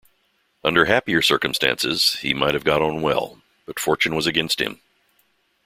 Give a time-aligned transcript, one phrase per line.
[0.63, 4.81] Under happier circumstances he might have got on well, but fortune was against him.